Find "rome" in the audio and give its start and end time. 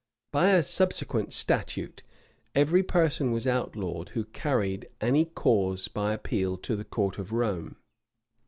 7.31-7.75